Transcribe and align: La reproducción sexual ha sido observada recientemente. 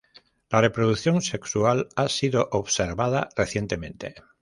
La 0.49 0.61
reproducción 0.61 1.21
sexual 1.21 1.87
ha 1.95 2.09
sido 2.09 2.49
observada 2.53 3.29
recientemente. 3.35 4.15